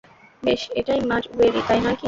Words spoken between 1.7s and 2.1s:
নয় কি?